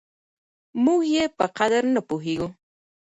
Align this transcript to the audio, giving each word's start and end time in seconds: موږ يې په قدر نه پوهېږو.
موږ 0.83 1.01
يې 1.13 1.23
په 1.37 1.45
قدر 1.57 1.83
نه 1.95 2.01
پوهېږو. 2.09 2.47